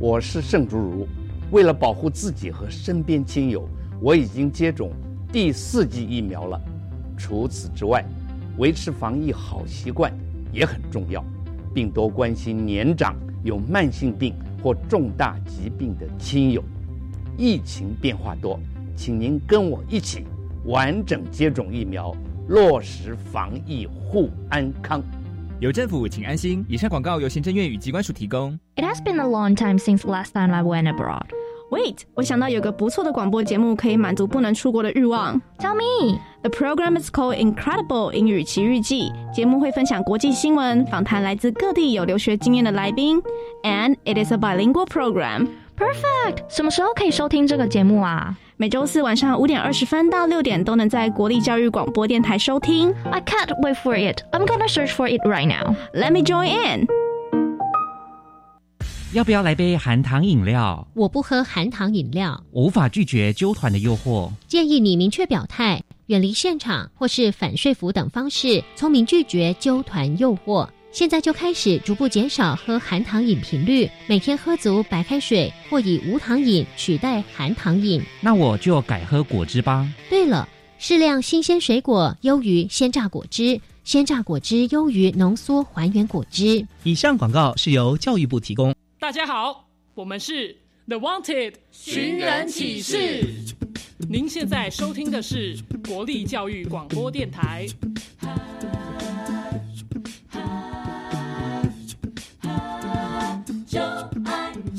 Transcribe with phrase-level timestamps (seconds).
[0.00, 1.06] 我是盛竹如。
[1.50, 3.68] 为了保护自己和身边亲友，
[4.00, 4.90] 我已经接种
[5.30, 6.58] 第四剂疫苗了。
[7.18, 8.02] 除此之外，
[8.56, 10.10] 维持防疫好习惯
[10.54, 11.22] 也很重要，
[11.74, 16.64] 并多关心年长、有慢性病或重大疾病的亲友。
[17.36, 18.58] 疫情变化多，
[18.96, 20.24] 请您跟我一起
[20.64, 22.16] 完整接种疫苗，
[22.48, 25.02] 落实防疫护安康。
[25.60, 26.64] 有政府，请安心。
[26.70, 28.58] 以上广告由行政院与机关署提供。
[28.76, 31.26] It has been a long time since last time I went abroad.
[31.70, 35.38] Wait，我想到有个不错的广播节目可以满足不能出国的欲望。
[35.58, 36.18] Tell me.
[36.40, 39.12] The program is called Incredible 英语奇遇记。
[39.34, 43.20] 节目会分享国际新闻，访谈来自各地有留学经验的来宾
[43.62, 45.46] ，and it is a bilingual program.
[45.76, 46.48] Perfect.
[46.48, 48.34] 什么时候可以收听这个节目啊？
[48.60, 52.92] 每周四晚上五点二十分到六点都能在国立教育广播电台收听。
[53.10, 54.20] I can't wait for it.
[54.32, 55.74] I'm gonna search for it right now.
[55.94, 56.86] Let me join in.
[59.14, 60.86] 要不要来杯含糖饮料？
[60.92, 64.30] 我不喝含糖饮料，我无法拒绝纠团的诱惑。
[64.46, 70.68] 建议你明确表态，远离现场或是反说服等方式，聪明拒绝纠团诱惑。
[70.92, 78.02] 现在就开始逐步减少喝含糖饮频率，每天喝足白开水或以无糖饮取代含糖饮。
[78.20, 79.88] 那我就改喝果汁吧。
[80.08, 86.66] 对了，适量新鲜水果优于鲜榨果汁，鲜榨果汁优于浓缩还原果汁。
[86.82, 88.74] 以上广告是由教育部提供。
[88.98, 90.56] 大家好，我们是
[90.88, 93.24] The Wanted 寻人启事。
[94.08, 97.68] 您现在收听的是国立教育广播电台。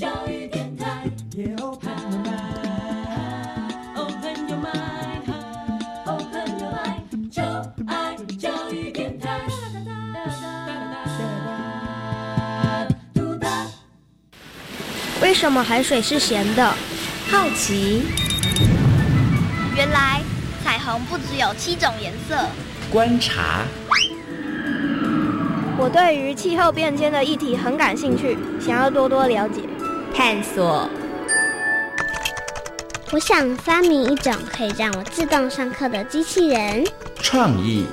[0.02, 1.08] 教育电台。
[3.96, 5.22] Open your mind,
[6.08, 7.44] open your mind，就
[7.86, 9.42] 爱教育电台。
[15.22, 16.66] 为什么海水是咸的？
[17.30, 18.02] 好奇。
[19.76, 20.24] 原来
[20.64, 22.44] 彩虹不只有七种颜色。
[22.92, 23.62] 观察。
[25.78, 29.62] 我对于气候变迁的议题很感兴趣，想要多多了解。
[30.14, 30.90] 探索。
[33.12, 36.86] 我想发明一种可以让我自动上课的机器人。
[37.22, 37.86] 创意。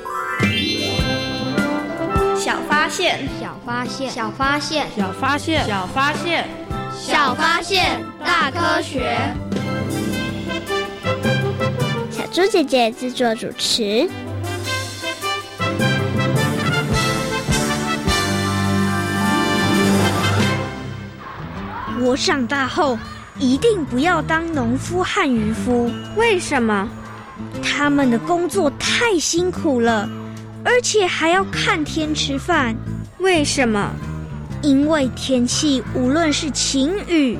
[2.37, 6.49] 小发现，小发现，小发现，小发现，小发现，
[6.97, 9.19] 小发现，大科学。
[12.11, 14.09] 小猪姐姐制作主持。
[22.09, 22.99] 我长大后
[23.39, 25.91] 一定不要当农夫和渔夫。
[26.17, 26.89] 为什么？
[27.63, 30.09] 他们的工作太辛苦了，
[30.65, 32.75] 而且还要看天吃饭。
[33.19, 33.93] 为什么？
[34.63, 37.39] 因为天气无论是晴雨，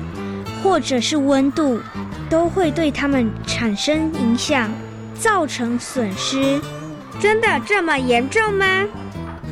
[0.61, 1.81] 或者是温度，
[2.29, 4.69] 都会对他们产生影响，
[5.15, 6.61] 造成损失。
[7.19, 8.85] 真的这么严重吗？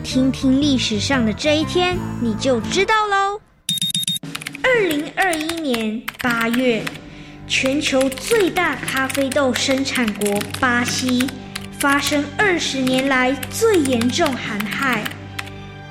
[0.03, 3.41] 听听历史上的这一天，你就知道喽。
[4.69, 6.83] 二零二一年八月，
[7.47, 11.25] 全球最大咖啡豆生产国巴西
[11.79, 15.05] 发生二十年来最严重寒害，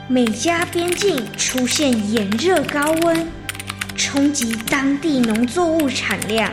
[0.09, 3.27] 美加边境出现炎热高温，
[3.97, 6.53] 冲击当地农作物产量。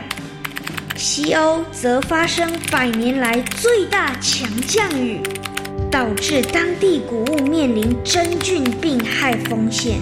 [0.96, 5.20] 西欧则发生百年来最大强降雨，
[5.90, 9.98] 导致当地谷物面临真菌病害风险。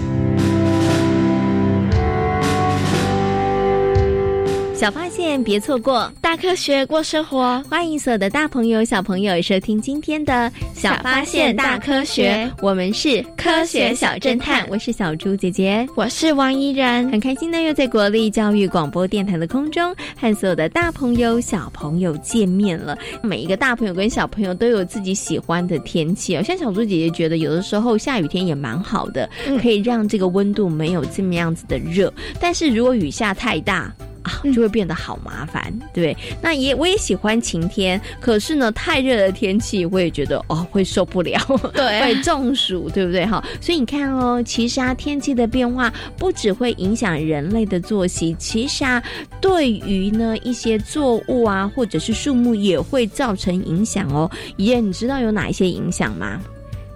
[4.83, 7.63] 小发现，别错过大科学过生活。
[7.71, 10.33] 欢迎所有的大朋友、小朋友收听今天的
[10.75, 14.67] 《小发现大科学》，我们是科学小侦探。
[14.69, 22.99] 我是小猪姐姐，我是王怡然，很开心呢又在国立教育广播电台的空中和所有的大朋友、小朋友见面了。
[23.23, 32.13] 每一个大朋友跟小朋友都有自己喜欢的天气哦，像小猪姐姐觉得有的时候下雨天也蛮好的，嗯、可以让这个温度没有这么样子的热。
[32.41, 36.17] 但是如果雨下太大，啊，就会变得好麻烦，对。
[36.41, 41.39] 那也我也喜欢晴天，可是呢，太热的天气我也觉得哦会受不了，
[41.73, 43.27] 对， 会中暑，对不对？
[43.27, 49.03] 哈，所以你看哦，其实啊，天气的变化不只会影响人类的作息，其实啊，
[49.41, 54.31] 对于呢一些作物啊或者是树木也会造成影响哦。
[54.57, 56.41] 爷，你知道有哪一些影响吗？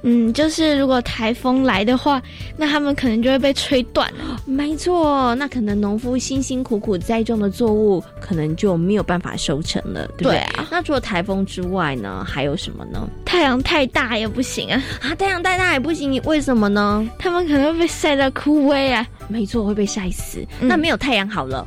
[0.03, 2.23] 嗯，就是如果台风来的话，
[2.57, 4.41] 那他们可能就会被吹断了。
[4.45, 10.33] 没错，那可能农夫辛辛苦苦栽种的作物，可能就没有办法收成了，对不对？
[10.33, 13.09] 对啊那除了台风之外呢，还有什么呢？
[13.25, 14.83] 太阳太大也不行啊！
[15.03, 17.09] 啊，太阳太大也不行，为什么呢？
[17.19, 19.05] 他们可能会被晒到枯萎啊！
[19.29, 20.39] 没错，会被晒死。
[20.61, 21.67] 嗯那没有太阳好了，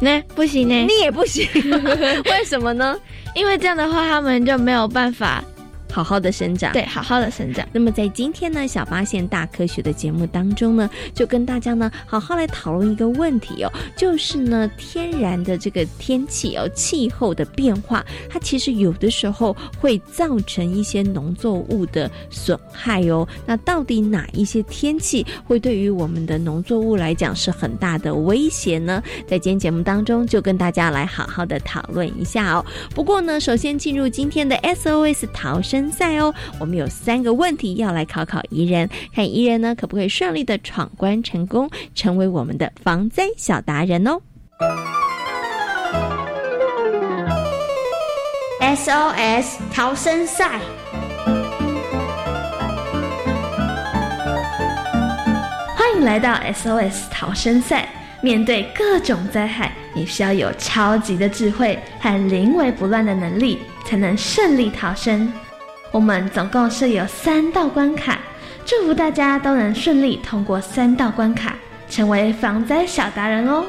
[0.00, 1.46] 那不行呢，你也不行，
[2.26, 2.98] 为什么呢？
[3.34, 5.44] 因为这样的话，他们就没有办法
[5.90, 6.72] 好好的生长。
[6.72, 7.66] 对好好的生长。
[7.72, 23.26] 那么在今天呢，小发现大科学的节目当中呢，就跟大家呢好好来讨论一个问题哦，就是呢天然的这个天气哦，气候的变化，它其实有的时候会造成一些农作物的损害哦。
[23.46, 29.02] 那到底哪一些天气会对于我们的农作物来讲是很大的威胁呢？
[29.26, 32.64] 在今天节目当中，就跟大家来好好的讨论一下哦。
[32.94, 44.20] 不过呢，首先进入今天的 SOS 逃生赛哦，我们有三个问题要来考考宜人，看宜人呢可不可以顺利的闯关成功，成为我们的防灾小达人哦。
[48.60, 50.60] SOS 逃生赛。
[55.74, 57.88] 欢迎来到 SOS 逃生赛。
[58.22, 65.32] 面对各种灾害，你需要有超级的智慧和临危不乱的能力，才能顺利逃生。
[65.92, 68.18] 我们总共设有三道关卡，
[68.64, 71.56] 祝福大家都能顺利通过三道关卡，
[71.88, 73.64] 成为防灾小达人哦。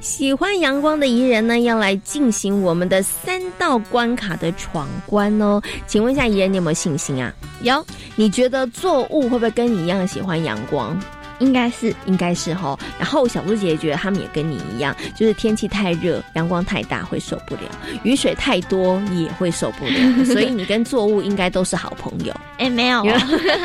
[0.00, 5.60] 喜欢阳光的宜人呢，要来进行我们的三道关卡的闯关哦。
[5.86, 7.32] 请问一下宜人，你有没有信心啊？
[7.62, 7.84] 有，
[8.16, 10.98] 你觉得作物会不会跟你一样喜欢阳光？
[11.40, 12.78] 应该是，应该是哈。
[12.98, 17.62] 然后小猪姐姐觉得他们也跟你一样，就是天气太热、阳光太大会受不了，
[18.04, 20.24] 雨水太多也会受不了。
[20.24, 22.32] 所以你跟作物应该都是好朋友。
[22.60, 23.18] 哎，没有、哦，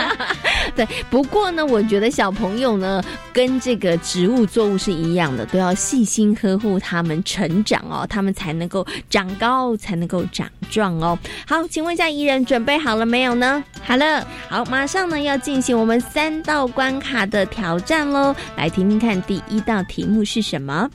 [0.74, 0.88] 对。
[1.10, 3.04] 不过呢，我觉得小朋友呢，
[3.34, 11.20] 跟这个植物作物是一样的，都要细心呵护他们成长哦，他们才能够长高，才能够长壮哦。
[11.46, 13.62] 好，请问一下怡人，准备好了没有呢？
[13.84, 18.34] 好了，好，马上呢要进行我们三道关卡的挑战喽。
[18.56, 20.90] 来听听看，第一道题目是什么？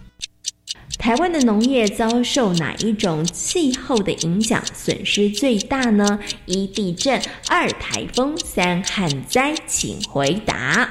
[1.00, 6.20] 台湾的农业遭受哪一种气候的影响，损失最大呢？
[6.44, 7.18] 一地震，
[7.48, 10.90] 二台风，三旱灾，请回答。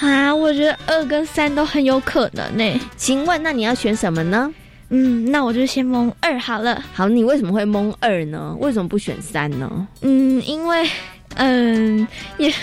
[0.00, 2.80] 啊，我觉得二跟三都很有可能呢。
[2.96, 4.54] 请问，那你要选什么呢？
[4.90, 6.80] 嗯，那我就先蒙二好了。
[6.94, 8.56] 好，你为什么会蒙二呢？
[8.60, 9.88] 为什么不选三呢？
[10.02, 10.88] 嗯，因为，
[11.34, 12.06] 嗯，
[12.38, 12.54] 也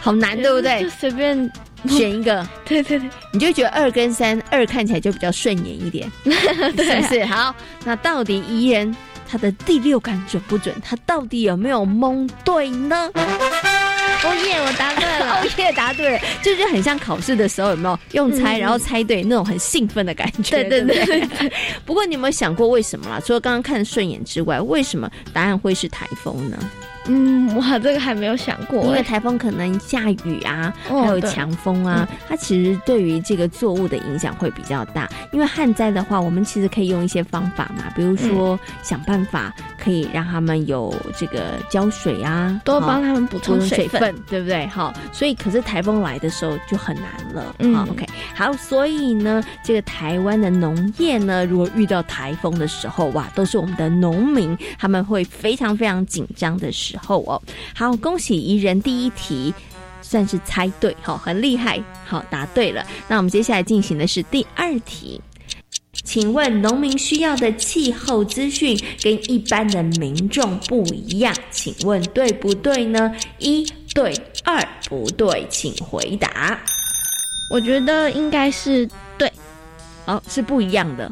[0.00, 0.82] 好难，对不对？
[0.82, 1.50] 就随便。
[1.86, 6.32] 选一个， 对对对，你就觉得二跟三，二看起来就比较顺眼一点，对
[6.90, 7.24] 啊是不是？
[7.26, 7.54] 好，
[7.84, 8.96] 那到底怡人
[9.28, 10.74] 他的第六感准不准？
[10.82, 13.10] 他到底有没有蒙对呢？
[13.14, 15.42] 哦耶，我答对了！
[15.42, 20.64] 哦耶，答对了，就是很像考试的时候，有没有用猜，嗯然后猜对那种很兴奋的感觉？
[20.64, 21.52] 对对对对对。
[21.84, 23.20] 不过你有没有想过为什么啦？
[23.22, 26.56] 除了刚刚看顺眼之外，为什么答案会是台风呢？
[27.06, 35.08] 嗯，哇，这个还没有想过，因为台风可能下雨啊，哦还有强风啊，嗯它其实对于这个作物的影响会比较大。
[35.32, 44.66] 因为旱灾的话，我们其实可以用一些方法嘛，比如说想办法可以让他们有这个浇水啊，多帮他们补充水水分，对不对？
[44.68, 47.54] 好，所以可是台风来的时候就很难了。
[47.58, 57.40] 嗯好，OK，好，所以呢，这个台湾的农业呢，如果遇到台风的时候，哇，都是我们的农民他们会非常非常紧张的时候哦。
[57.74, 59.52] 好，恭喜怡人第一题
[60.00, 62.86] 算是猜对，好，很厉害，好，答对了。
[63.08, 65.20] 那我们接下来进行的是第二题。
[66.02, 73.14] 请问农民需要的气候资讯跟一般的民众不一样，请问对不对呢？
[73.38, 73.64] 一
[73.94, 74.12] 对，
[74.44, 76.58] 二不对，请回答。
[77.50, 79.32] 我觉得应该是对，
[80.04, 81.10] 哦，是不一样的，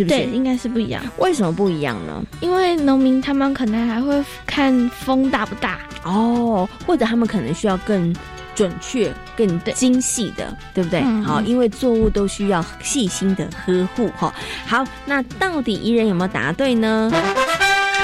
[0.00, 0.16] 是不是？
[0.16, 1.02] 对，应该是不一样。
[1.18, 2.22] 为什么不一样呢？
[2.40, 8.14] 因为农民他们可能还会看风大不大哦，或者他们可能需要更
[8.54, 11.02] 准确、更精细的，对不对？
[11.04, 14.34] 嗯好，因为作物都需要细心的呵护哈。
[14.66, 17.12] 好，那到底宜人有没有答对呢？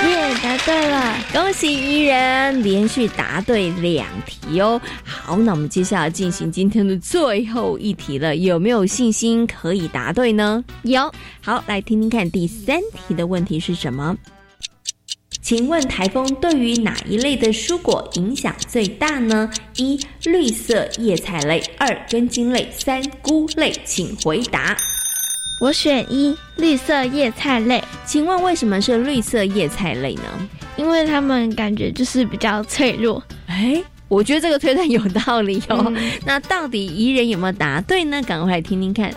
[0.04, 4.80] 耶，答对了，恭喜伊人连续答对两题哦。
[5.02, 10.62] 好，那我们接下来进行今天的最后一题了，有没有信心可以答对呢？
[10.82, 11.12] 有。
[11.40, 14.16] 好，来听听看第三题的问题是什么？
[15.42, 19.48] 请问台风对于哪一类的蔬果影响最大呢？
[19.76, 23.72] 一、绿色叶菜类；二、根茎类；三、菇类。
[23.84, 24.76] 请回答。
[25.58, 27.82] 我选一，绿色叶菜类。
[28.04, 30.22] 请问为什么是绿色叶菜类呢？
[30.76, 33.22] 因为它们感觉就是比较脆弱。
[33.46, 35.90] 哎，我觉得这个推断有道理哦。
[36.26, 38.22] 那到底宜人有没有答对呢？
[38.22, 39.10] 赶快来听听看。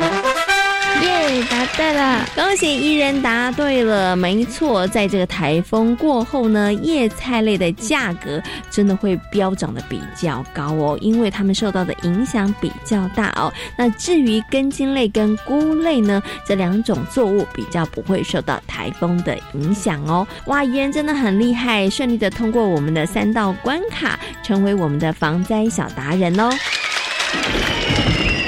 [1.01, 2.25] 耶，答对了！
[2.35, 13.51] 恭喜伊人答对了，没错，在这个台风过后呢，叶菜类的价格真的会飙涨的比较高哦，因为它们受到的影响比较大哦。
[13.77, 20.27] 那至于根茎类跟菇类呢，这两种作物比较不会受到台风的影响哦。
[20.45, 26.49] 哇，伊人真的很厉害，顺利的通过我们的三道关卡，成为我们的防灾小达人哦。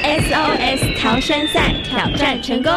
[0.03, 2.71] SOS 逃生赛挑战成功。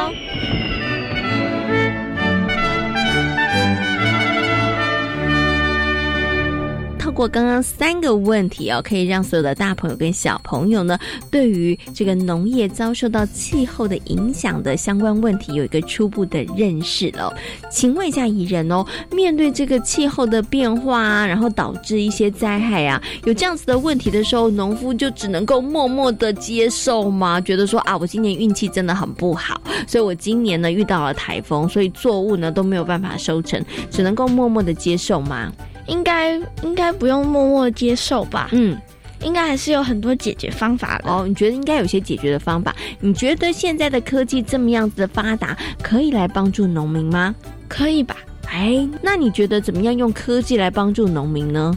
[7.14, 10.98] 过刚刚三个问题哦，可以让所有的大朋友跟小朋友呢，
[11.30, 17.32] 对于这个农业遭受到气候的影响的相关问题有一个初步的认识了。
[17.70, 27.40] 请问一下怡人哦，面对这个气候的变化啊，然后导致一些灾害啊，有这样子的问题的时候，农夫就只能够默默的接受吗？
[27.40, 35.52] 觉得说啊，我今年运气真的很不好，所以我今年呢遇到了台风，所以作物呢都没有办法收成，只能够默默的接受吗？
[35.86, 38.48] 应该应该不用默默接受吧？
[38.52, 38.76] 嗯，
[39.22, 41.10] 应该还是有很多解决方法的。
[41.10, 42.74] 哦，你觉得应该有些解决的方法？
[43.00, 47.34] 你觉得现在的科技这么样子的发达，可以来帮助农民吗？
[47.68, 48.16] 可以吧？
[48.46, 51.76] 哎，那你觉得怎么样用科技来帮助农民呢？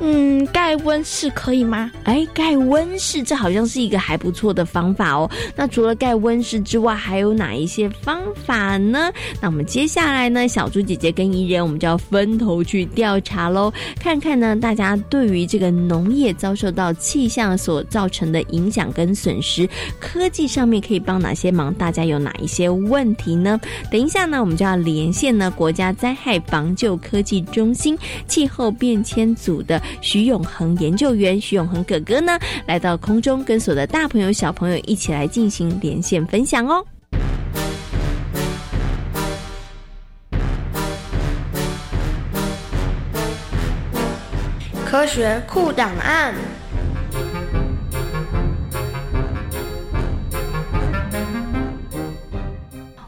[0.00, 1.90] 嗯，盖温室可以吗？
[2.04, 5.28] 哎，盖温室这好像是一个还不错的方法哦。
[5.56, 9.10] 那除了盖温室之外，还有哪一些方法呢？
[9.40, 21.74] 那我们接下来呢，小猪姐姐跟怡人，我们就要分头去调查喽，看看呢，大家对于这个农业遭受到气象所造成的影响跟损失，科技上面可以帮哪些忙？
[21.74, 23.60] 大家有哪一些问题呢？
[23.90, 29.82] 等一下呢，我们就要连线呢国家灾害防救科技中心气候变迁组的。
[30.00, 36.84] 徐永恒研究员，徐永恒哥哥呢，来到空中跟所有的大朋友、小朋友一起来进行连线分享哦。
[44.84, 46.34] 科学库档案。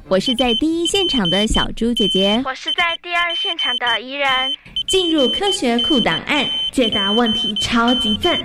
[0.09, 4.27] 我是在第一现场的小猪姐姐，我是在第二现场的怡人。
[4.91, 8.37] 进入科学库档案，解答问题超级赞。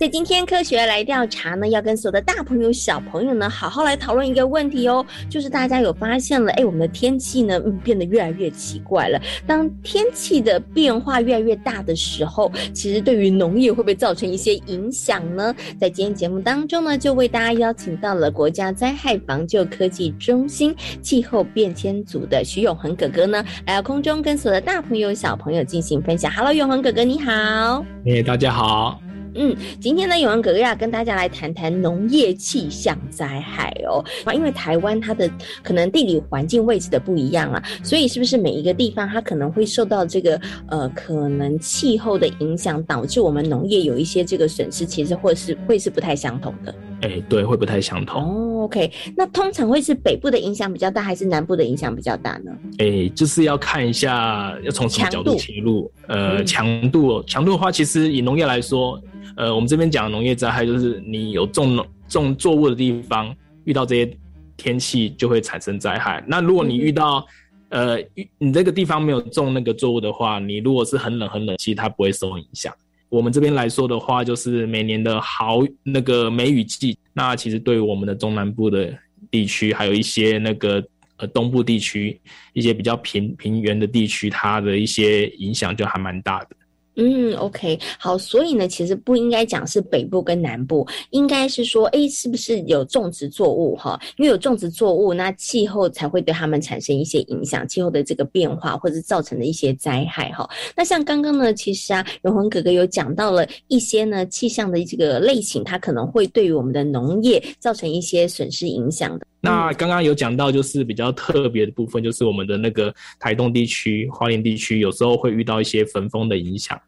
[0.00, 9.20] 在今天科学来调查呢，要跟所有的大朋友、小朋友呢，好好来讨论一个问题哦，就是大家有发现了，哎，我们的天气呢，嗯，变得越来越奇怪了。
[9.46, 15.54] 当天气的变化越来越大的时候，其实对于农业会不会造成一些影响呢？
[15.78, 26.32] 在今天节目当中呢，就为大家邀请到了国家灾害防救科技中心气候变迁组的徐永恒哥哥呢，来到空中跟所有的大朋友、小朋友进行分享。
[26.32, 27.84] Hello，永恒哥哥，你好。
[28.06, 28.98] 哎，大家好。
[29.34, 34.04] 嗯，今天呢，永安哥哥要跟大家来谈谈农业气象灾害哦。
[34.24, 35.30] 啊，因为台湾它的
[35.62, 46.74] 可能地理环境位置的不一样啊，所以是不是每一个地方它可能会受到这个呃可能气候的影响，导致我们农业有一些这个损失，其实或是会是不太相同的。
[47.02, 48.22] 哎，对，会不太相同。
[48.22, 52.52] 哦，OK，那通常会是北部的影响比较大，还是南部的影响比较大呢？
[52.78, 55.90] 哎，就是要看一下要从什么角度切入。
[56.06, 59.00] 呃，强度，强度的话，其实以农业来说。
[59.36, 64.18] 呃，我们这边讲的农业灾害，就是你有种种作物的地方遇到这些
[64.56, 66.22] 天气，就会产生灾害。
[66.26, 67.24] 那如果你遇到
[67.70, 67.96] 呃，
[68.36, 72.74] 你这个地方没有种那个作物的话，你如果是很冷很冷，其实它不会受影响。
[73.10, 78.96] 我们这边来说的话，就是每年的好那个梅雨季，那其实对我们的中南部的
[79.30, 80.82] 地区，还有一些那个
[81.16, 82.18] 呃东部地区
[82.52, 86.56] 一些比较平平原的地区，它的一些影响就还蛮大的。
[86.96, 93.98] 嗯，OK，好，所以呢，其实不应该讲是北部跟南部，应该是说，哎，是不是有种植作物哈？
[94.18, 100.48] 因为有种植作物，那气候才会对他们产生一些影响，气候的这个变化或者造成的一些灾害哈。
[100.76, 109.24] 那像刚刚呢，其实啊，永恒哥哥有讲到了一些呢气象的这个类型，它可能会对于我们的农业造成一些损失影响的。
[109.40, 116.78] 那刚刚有讲到，就是比较特别的部分，就是我们的那个台东地区、花莲地区，有时候会遇到一些焚风的影响。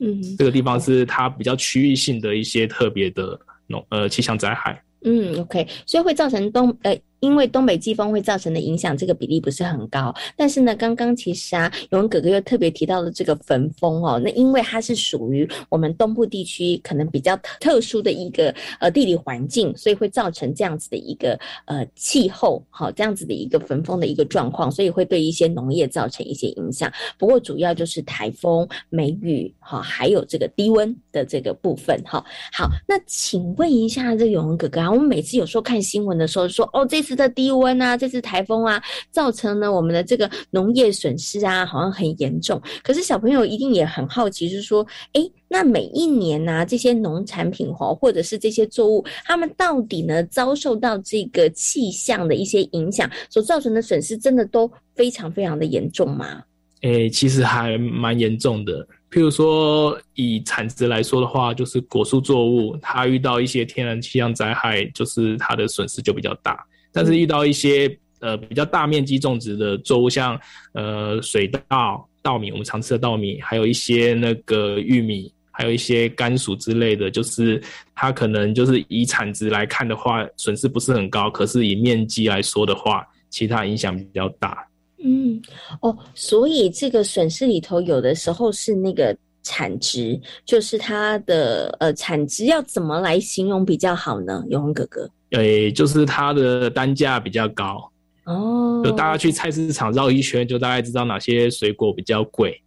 [0.00, 4.82] 嗯，这个地方是它比较区域性的一些特别的农呃气象灾害。
[5.04, 10.14] 嗯，OK，所以会造成东呃因为东北季风会造成的影响，这个比例不是很高。
[10.36, 26.92] 但是呢，刚刚其实啊，永文哥哥又特别提到了这个焚风哦，那因为它是属于我们东部地区可能比较特殊的一个呃地理环境，所以会造成这样子的一个呃气候，好这样子的一个焚风的一个状况，所以会对一些农业造成一些影响。
[27.18, 32.24] 不过主要就是台风、梅雨，哈，还有这个低温的这个部分，哈。
[32.52, 42.60] 好，那请问一下这永文哥哥啊，我们每次有时候看新闻的时候说，哦，这次的低温啊，这次台风啊，造成了我们的这个农业损失啊，好像很严重。
[42.82, 56.42] 可是小朋友一定也很好奇，是说，诶，那每一年呢、这些农产品哈，或者是这些作物，它们到底呢遭受到这个气象的一些影响，所造成的损失，真的都非常非常的严重吗？
[56.82, 58.86] 诶、其实还蛮严重的。
[59.10, 66.62] 譬如说，以产值来说的话，就是果树作物，它遇到一些天然气象灾害，就是它的损失就比较大。
[66.98, 70.36] 但是遇到一些呃比较大面积种植的作物，像
[70.72, 77.62] 呃水稻、稻米，我们常吃的稻米，还有一些那个玉米，还有一些甘薯之类的，就是
[77.94, 84.66] 它可能就是以产值来看的话，损失不是很高，可是以面积来说的话，其他影响比较大。
[85.00, 85.40] 嗯，
[85.80, 89.16] 哦，所以这个损失里头有的时候是那个
[89.48, 94.44] 产值，就是它的呃产值要怎么来形容比较好呢？
[94.50, 97.90] 永红哥哥，诶，就是它的单价比较高。
[98.24, 102.60] 哦，就大家去菜市场绕一圈，就大概知道哪些水果比较贵，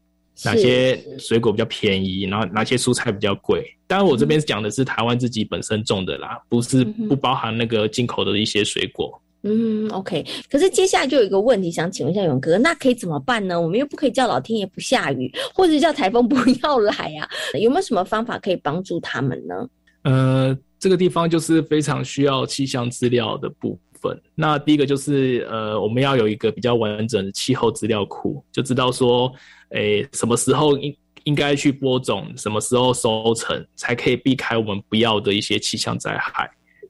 [0.44, 3.64] 哪些水果比较便宜，然后哪些蔬菜比较贵。
[3.86, 9.21] 当然，我这边讲的是台湾自己本身种的啦，不是不包含那个进口的一些水果。
[9.44, 10.26] 嗯，OK。
[10.50, 13.60] 可是接下来就有一个问题想请问一下勇哥，那可以怎么办呢？
[13.60, 17.28] 我们又不可以叫老天爷不下雨，或者叫台风不要来啊？
[17.60, 19.68] 有没有什么方法可以帮助他们呢？
[20.04, 24.20] 呃，这个地方就是非常需要气象资料的部分。
[24.36, 29.32] 那第一个就是呃，我们要有一个比较完整的气候资料库，就知道说，
[29.70, 36.50] 诶，什么时候应应该去播种，什么时候收成，才可以避开我们不要的一些气象灾害。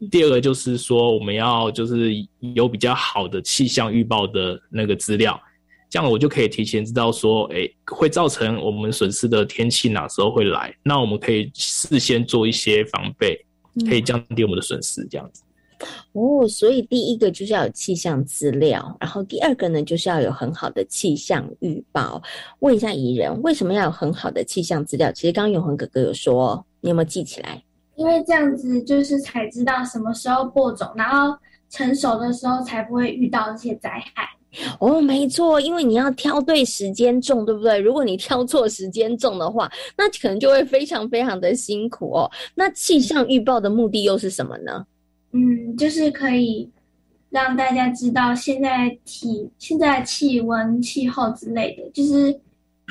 [0.10, 2.12] 第二个就是说，我们要就是
[2.56, 5.40] 有比较好的气象预报的那个资料，
[5.90, 13.40] 这样我就可以提前知道说，哎，会造成我们损失的天气哪时候会来，那我们可以事先做一些防备，
[13.88, 15.44] 可以降低我们的损失，这样子。
[16.14, 22.22] 哦，所以第一个就是要有气象资料，然后第二个呢，就是要有很好的气象预报。
[22.60, 25.12] 问一下怡人，为什么要有很好的气象资料？
[25.12, 27.64] 其实刚刚永恒哥哥有说，你有没有记起来？
[28.02, 31.38] 因为这样子就是才知道什么时候播种，然后
[31.70, 34.28] 成熟的时候才不会遇到这些灾害。
[34.80, 37.78] 哦，没错，因为你要挑对时间种，对不对？
[37.78, 42.32] 如果你挑错时间种的话，那可能就会非常非常的辛苦哦。
[42.56, 44.84] 那气象预报的目的又是什么呢？
[45.34, 46.68] 嗯，就是可以
[47.30, 52.34] 让大家知道现在体、现在气温、气候之类的，就是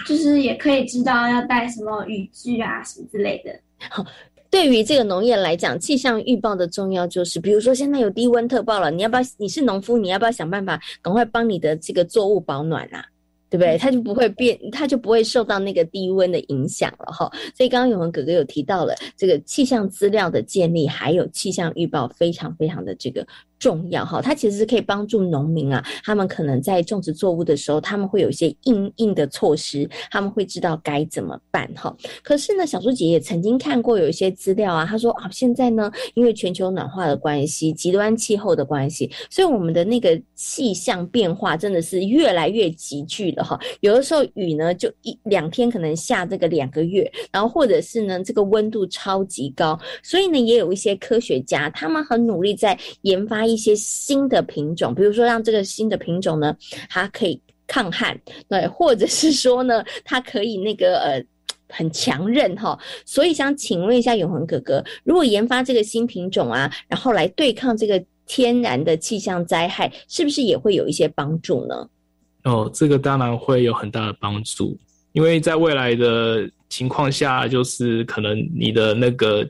[0.06, 3.52] 就是也可以知道要带什么雨具啊什么之类的。
[3.90, 4.06] 好。
[4.50, 9.22] 对于这个农业来讲，气象预报的重要就是，比如说现在有低温特报了，你要不要？
[9.36, 13.04] 你是农夫，你要不要想办法赶快帮你的这个作物保暖啊？
[13.48, 13.76] 对不对？
[13.78, 17.28] 它就不会变，它就不会受到那个低温的影响了哈。
[17.56, 23.26] 所以刚刚永文哥哥有提到了这个气象资料的建立，还有气象预报非常非常的这个
[23.60, 24.20] 重要哈。
[24.20, 31.96] 它其实是可以帮助农民啊，他们可能在种植作物的时候，他们会有一些应应的措施，他们会知道该怎么办哈。
[32.24, 43.60] 可是呢，小猪姐也曾经看过有一些资料啊，她说啊，现在呢，因为全球暖化的关系，极端气候的关系，所以我们的那个气象变化真的是越来越急剧了哈。
[43.80, 56.56] 有的时候雨呢，就一两天可能下这个两个月，然后或者是呢，这个温度超级高，所以呢，也有一些科学家他们很努力在研发一些新的品种，比如说让这个新的品种呢，
[56.88, 61.24] 它可以抗旱，对，或者是说呢，它可以那个呃。
[61.72, 71.88] 很强韧哈，所以想请问一下永恒哥哥，如果研发这个新品种啊，然后来对抗这个天然的气象灾害，是不是也会有一些帮助呢？
[72.42, 74.76] 哦，这个当然会有很大的帮助，
[75.12, 79.48] 因为在未来的情况下，就是可能你的那个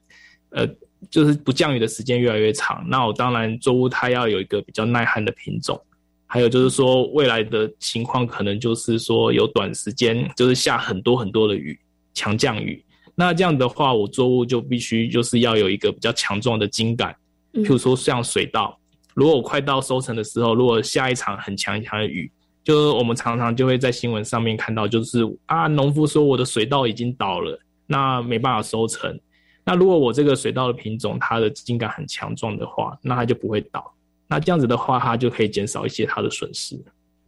[0.51, 0.69] 呃，
[1.09, 5.81] 就是不降雨的时间越来越长，那我当然作物它要有一个比较耐旱的品种。
[6.27, 11.79] 还有就是说，未来的情况可能就是说有短时间就是下很多很多的雨。
[12.13, 12.85] 强降雨，
[13.15, 17.15] 那这样的话，我作物就必须就是要有一个比较强壮的茎秆，
[17.55, 18.79] 譬如说像水稻，
[19.15, 22.31] 如果我快到收成的时候，如果下一场很强很强的雨，
[22.65, 29.19] 就是我们常常就会在新闻上面看到，就是啊，农夫说我的水稻已经倒了，那没办法收成。
[29.65, 33.93] 那如果我这个水稻的品种它的茎秆很强壮的话，那它就不会倒。
[34.27, 36.77] 那这样子的话，它就可以减少一些它的损失。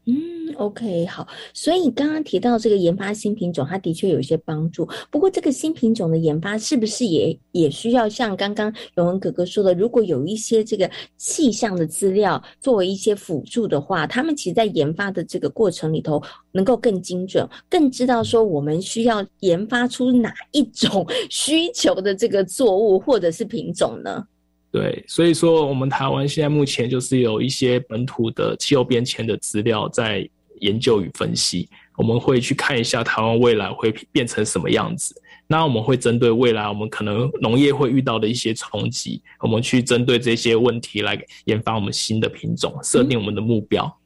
[0.07, 0.14] 嗯
[0.57, 1.27] ，OK，好。
[1.53, 4.88] 所以刚刚提到这个研发新品种，它的确有一些帮助。
[5.11, 24.27] 不过，这个新品种的研发是不是也也需要像刚刚永文哥哥说的，如果有一些这个气象的资料作为一些辅助的话，他们其实在研发的这个过程里头能够更精准，更知道说我们需要研发出哪一种 需求的这个作物或者是品种呢？
[24.71, 30.27] 对，所以说我们台湾现在目前就是有一些本土的气候变迁的资料在
[30.62, 35.14] 研究与分析，我们会去看一下台湾未来会变成什么样子。
[35.46, 43.98] 那我们会针对未来我们可能农业会遇到的一些冲击，我们去针对这些问题来研发我们新的品种，设定我们的目标。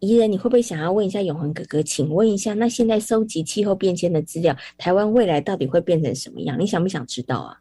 [0.00, 1.82] 怡人，你会不会想要问一下永恒哥哥？
[1.82, 6.58] 请问一下，那现在收集气候变迁的资料，台湾未来到底会变成什么样？
[6.58, 7.56] 你想不想知道啊？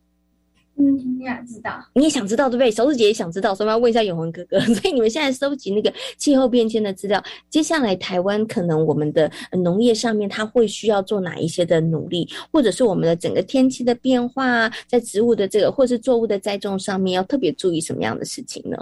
[0.75, 1.85] 嗯，你想知道？
[1.93, 2.71] 你也想知道对不对？
[2.71, 4.59] 小子姐也想知道，所以我要问一下永恒哥哥。
[4.59, 9.31] 所以你们现在收集那个气候变迁的资料，接下来台湾可能我们的
[9.63, 18.77] 农业上面，它会需要做哪一些的努力，或者是我们的整个天气的变化，在植物的这个或是作物的栽种上面，要特别注意什么样的事情呢？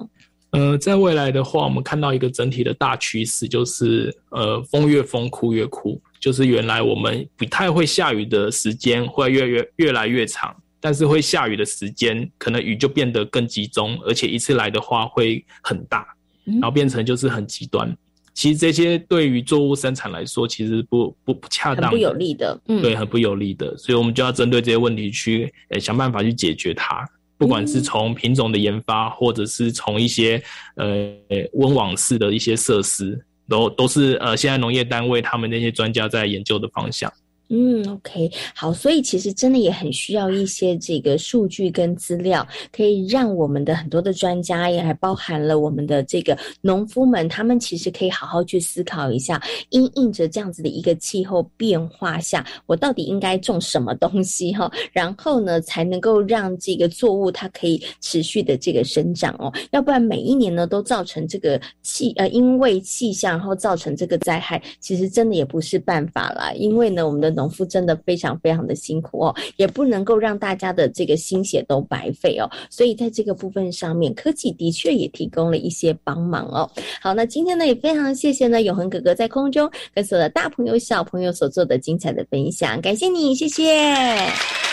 [0.52, 10.56] 呃，在未来的话，我们看到一个整体的大趋势，就是呃，风越风，枯越枯，就是原来我们不太会下雨的时间会越越越来越长。
[10.82, 16.06] 但是会下雨的时间，可能雨就变得更集中，而且一次来的话会很大，
[16.44, 17.96] 然后变成就是很极端。
[18.34, 23.78] 其实这些对于作物生产来说，其实不不不恰当，不有利的，嗯，对，很不有利的。
[23.78, 27.08] 所以我们就要针对这些问题去，呃，想办法去解决它。
[27.38, 30.42] 不管是从品种的研发，或者是从一些
[30.76, 31.12] 呃
[31.54, 37.12] 温网式的一些设施，都都是呃现在农业单位他们那些专家在研究的方向。
[37.54, 72.48] 嗯，OK，好，所以其实真的也很需要一些这个数据跟资料，可以让我们的很多的专家，也还包含了我们的这个农夫们，他们其实可以好好去思考一下，因应着这样子的一个气候变化下，我到底应该种什么东西哈， 然后呢，才能够让这个作物它可以持续的这个生长哦，要不然每一年呢都造成这个气呃因为气象然后造成这个灾害，其实真的也不是办法啦，因为呢我们的农农夫真的非常非常的辛苦哦，也不能够让大家的这个心血都白费哦。
[72.70, 76.70] 所以在这个部分上面，科技的确也提供了一些帮忙哦。
[77.02, 84.71] 好，那今天呢也非常谢谢呢永恒哥哥在空中跟所有的大朋友小朋友所做的精彩的分享，感谢你，谢谢。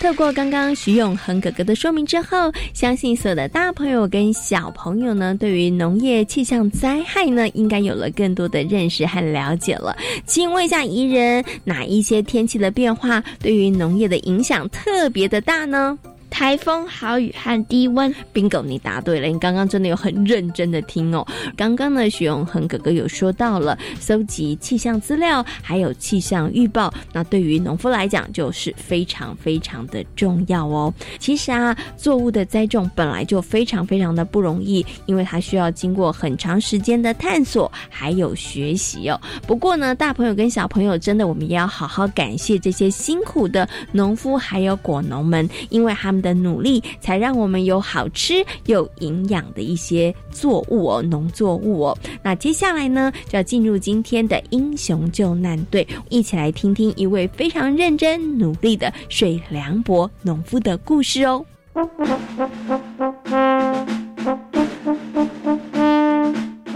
[0.00, 9.96] 透过刚刚徐永恒哥哥的说明之后，相信所有的大朋友跟小朋友呢，对于农业气象灾害呢，应该有了更多的认识和了解了。
[10.26, 15.98] 请问一下宜人，哪一些天气的变化对于农业的影响特别的大呢？
[16.28, 19.26] 台风、豪雨和低温，bingo，你答对了。
[19.28, 21.26] 你刚刚真的有很认真的听哦。
[21.56, 30.92] 刚刚呢，徐永恒哥哥有说到了搜集气象资料，还有气象预报，那对于农夫来讲就是非常非常的重要哦。
[31.18, 39.18] 其实啊，作物的栽种本来就非常非常的不容易，因为它需要经过很长时间的探索还有学习哦。
[39.46, 46.25] 不过呢，大朋友跟小朋友真的，我们也要好好感谢这些辛苦的农夫还有果农们，因为他们。
[46.26, 51.96] 的努力，才让我们有好吃、有营养的一些作物哦，农作物哦。
[52.20, 61.46] 那接下来呢，就要进入今天的英雄救难队，一起来听听一位非常认真努力的水凉伯农夫的故事哦。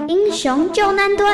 [0.06, 1.26] 英雄救难队。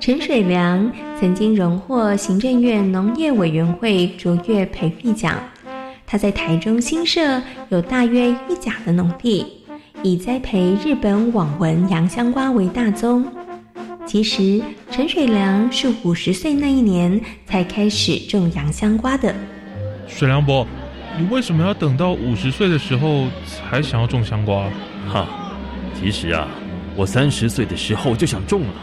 [0.00, 5.38] 陈水良曾经荣获行政院农业委员会卓越培育奖。
[6.04, 9.46] 他在台中新社有大约一甲的农地，
[10.02, 13.26] 以栽培日本网纹洋香瓜为大宗。
[14.04, 19.34] 其实陈水良是五十岁那一年才开始种洋香瓜的。
[20.06, 20.66] 水良伯，
[21.18, 24.68] 你为什么要等到五十岁的时候才想要种香瓜？
[25.08, 25.26] 哈，
[25.94, 26.46] 其实啊，
[26.96, 28.74] 我三十岁的时候就想种了。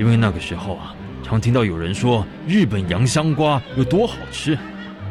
[0.00, 4.56] 因为那个时候啊，常听到有人说日本洋香瓜有多好吃，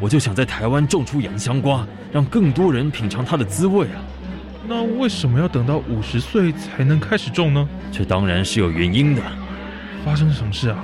[0.01, 4.01] 我就想在台湾种出洋香瓜，让更多人品尝它的滋味啊。
[4.67, 7.69] 那为什么要等到五十岁才能开始种呢？
[7.91, 9.21] 这当然是有原因的。
[10.03, 10.83] 发生什么事啊？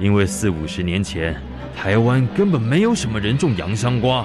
[0.00, 1.36] 因为四五十年前，
[1.76, 4.24] 台湾根本没有什么人种洋香瓜，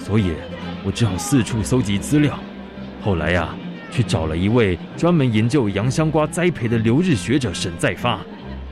[0.00, 0.32] 所以
[0.82, 2.36] 我只好四处搜集资料。
[3.00, 3.54] 后来呀，
[3.92, 8.18] 去找了一位专门研究洋香瓜栽培的留日学者沈再发。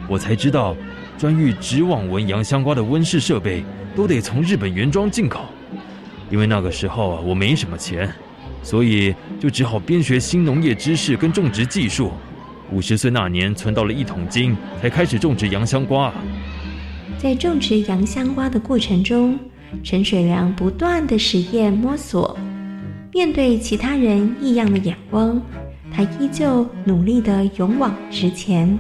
[0.09, 0.77] 我才知道，
[1.19, 3.65] 专育直网纹洋香瓜的温室设备
[3.95, 5.41] 都得从日本原装进口。
[6.31, 8.13] 因为那个时候啊，我没什么钱，
[8.63, 12.11] 所以就只好边学新农业知识跟种植技术。
[12.73, 16.13] 五十岁那年存到了一桶金，才开始种植洋香瓜。
[17.17, 19.39] 在种植洋香瓜的过程中，
[19.85, 22.37] 陈水良不断的实验摸索，
[23.13, 25.41] 面对其他人异样的眼光，
[25.93, 28.77] 他依旧努力的勇往直前。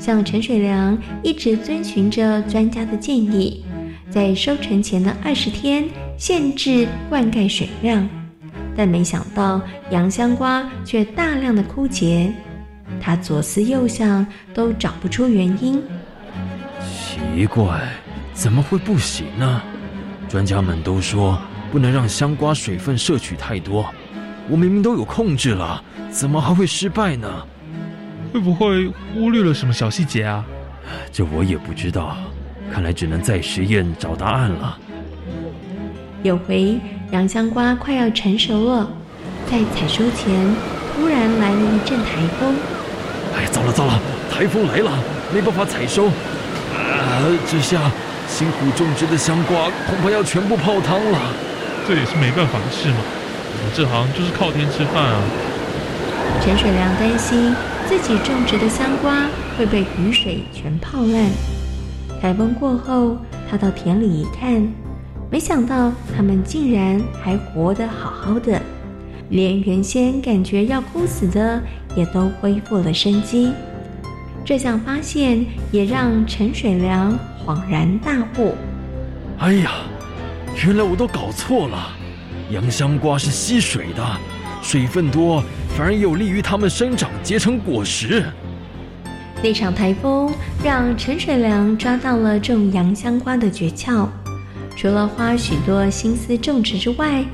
[0.00, 3.62] 像陈水良一直遵循着专家的建议，
[4.08, 5.86] 在收成前的二十天
[6.16, 8.08] 限制灌溉水量，
[8.74, 9.60] 但没想到
[9.90, 12.32] 洋香瓜却大量的枯竭。
[12.98, 15.82] 他左思右想都找不出原因。
[16.80, 17.78] 奇怪，
[18.32, 19.62] 怎么会不行呢？
[20.30, 21.38] 专家们都说
[21.70, 23.86] 不能让香瓜水分摄取太多，
[24.48, 27.44] 我明明都有控制了，怎么还会失败呢？
[28.32, 30.44] 会不会忽略了什么小细节啊？
[31.12, 32.16] 这我也不知道，
[32.72, 34.78] 看来只能再实验找答案了。
[36.22, 36.78] 有回
[37.12, 38.88] 洋香瓜快要成熟了，
[39.50, 40.54] 在采收前
[40.94, 42.54] 突然来了一阵台风。
[43.36, 43.98] 哎，糟了糟了，
[44.30, 44.90] 台风来了，
[45.32, 46.06] 没办法采收。
[46.06, 46.12] 啊，
[47.50, 47.90] 这下
[48.28, 51.18] 辛苦种植的香瓜恐怕要全部泡汤了。
[51.88, 55.18] 这也是没办法的事嘛，我们这行就是靠天吃饭啊。
[56.42, 57.54] 陈水良担心
[57.90, 59.26] 自己种植的香瓜
[59.58, 61.28] 会被雨水全泡烂。
[62.22, 63.16] 台风过后，
[63.50, 64.64] 他到田里一看，
[65.28, 68.62] 没想到它们竟然还活得好好的，
[69.30, 71.60] 连原先感觉要枯死的
[71.96, 73.50] 也都恢复了生机。
[74.44, 78.54] 这项发现也让陈水良恍然大悟
[79.40, 79.72] ：“哎呀，
[80.64, 81.88] 原来我都搞错了！
[82.52, 84.06] 洋香瓜是吸水的，
[84.62, 85.42] 水分多
[85.76, 88.24] 反而有利于它们生长结成果实。”
[89.42, 90.30] 那场台风
[90.62, 94.06] 让陈水良抓到了种洋香瓜的诀窍。
[94.76, 97.24] 除了花许多心思种植之外，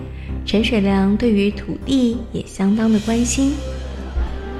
[0.44, 3.54] 陈水良对于土地也相当的关心。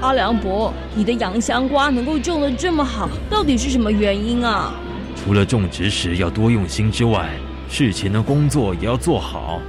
[0.01, 4.73] 阿良伯，你的洋香瓜能够种得这么好，到底是什么原因啊？
[5.15, 7.29] 除了种植时要多用心之外，
[7.69, 9.59] 事前的工作也要做好。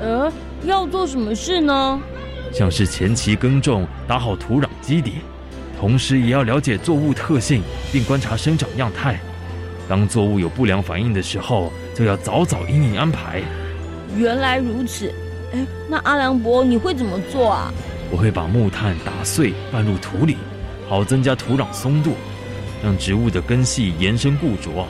[0.00, 0.30] 呃，
[0.64, 2.00] 要做什么事呢？
[2.56, 5.16] 像是前期耕种，打好土壤基底，
[5.78, 7.60] 同时也要了解作物特性，
[7.92, 9.20] 并观察生长样态。
[9.86, 13.42] 当作物有不良反应的时候，就要早早因应安排。
[14.16, 15.12] 原来如此，
[15.52, 17.70] 哎，那阿良伯你会怎么做啊？
[18.10, 20.38] 我会把木炭打碎拌入土里，
[20.88, 22.14] 好增加土壤松度，
[22.82, 24.86] 让植物的根系延伸固着。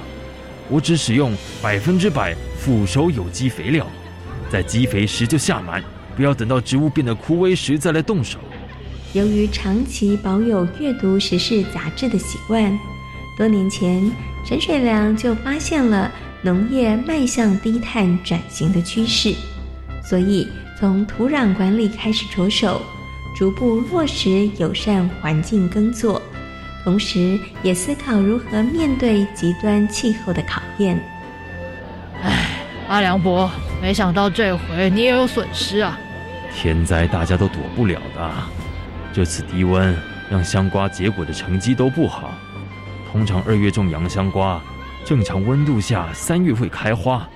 [0.69, 3.85] 我只使用百分之百腐熟有机肥料，
[4.49, 5.83] 在基肥时就下满，
[6.17, 8.39] 不要等到植物变得枯萎时再来动手。
[9.13, 12.77] 由于长期保有阅读时事杂志的习惯，
[13.37, 14.11] 多年前
[14.45, 16.11] 陈水良就发现了
[16.43, 19.35] 农业迈向低碳转型的趋势，
[20.03, 20.49] 所以
[20.81, 22.81] 从土壤管理开始着手。
[23.39, 26.23] 逐步落实友善环境耕作，
[26.83, 30.99] 同时也思考如何面对极端气候的考验。
[32.23, 33.51] 唉，阿良伯，
[33.83, 36.01] 没想到这回你也有损失啊！
[36.57, 38.33] 天灾大家都躲不了的，
[39.13, 39.95] 这次低温
[40.31, 42.33] 让香瓜结果的成绩都不好。
[43.13, 44.59] 通常二月种洋香瓜，
[45.05, 47.29] 正常温度下三月会开花，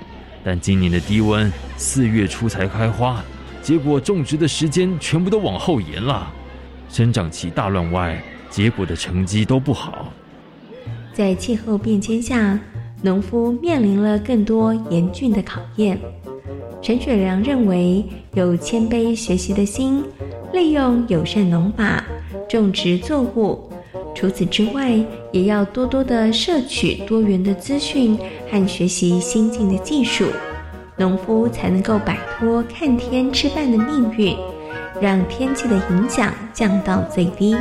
[0.43, 3.23] 但今年的低温四月初才开花。
[3.61, 6.27] 结果种植的时间全部都往后延了，
[6.89, 10.11] 生长期大乱外，结果的成绩都不好。
[11.13, 12.59] 在气候变迁下，
[13.03, 16.01] 农夫面临了更多严峻的考验。
[16.83, 20.03] 陈雪良认为，有谦卑学习的心，
[20.53, 22.03] 利用友善农法
[22.49, 23.71] 种植作物。
[24.15, 24.99] 除此之外，
[25.31, 28.19] 也要多多的摄取多元的资讯
[28.51, 30.25] 和学习新进的技术。
[30.97, 34.35] 农夫才能够摆脱看天吃饭的命运，
[35.01, 37.55] 让天气的影响降到最低。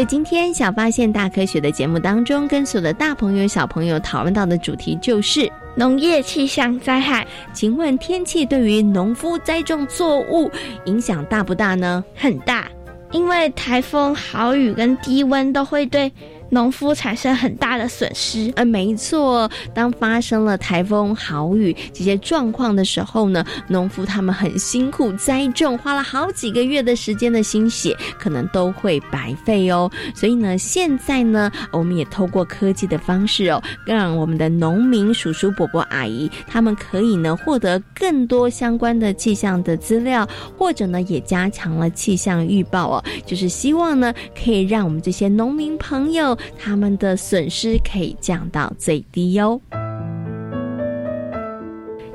[0.00, 7.26] 在今天《小发现大科学》的节目当中，跟所有的大朋友、小朋友讨论到的主题就是农业气象灾害。
[7.52, 10.50] 请问天气对于农夫栽种作物
[10.86, 12.02] 影响大不大呢？
[12.16, 12.66] 很大，
[13.12, 16.10] 因为台风、豪雨跟低温都会对。
[16.50, 18.52] 农夫产生很大的损失。
[18.56, 29.90] 嗯，没错，当发生了台风、豪雨这些状况的时候呢，农夫他们很辛苦栽种，花了好几个月的时间的心血，可能都会白费哦。
[30.14, 49.60] 所以呢，现在呢，我们也透过科技的方式哦，让我们的农民叔叔、伯伯、阿姨他们可以呢获得更多相关的气象的资料，或者呢也加强了气象预报哦，就是希望呢可以让我们这些农民朋友他们的损失可以降到最低哟。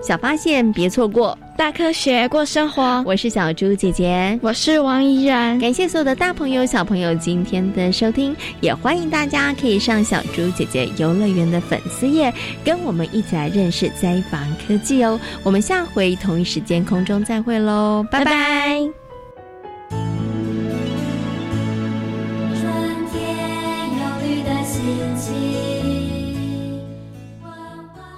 [0.01, 3.03] 小发现别错过，大科学过生活。
[3.07, 5.57] 我是小猪姐姐，我是王怡然。
[5.57, 12.31] 感谢所有的大朋友、小朋友今天的收听，也欢迎大家可以上小猪姐姐游乐园的粉丝页，
[12.63, 15.19] 跟我们一起来认识灾防科技哦。
[15.41, 19.04] 我们下回同一时间空中再会喽，拜拜。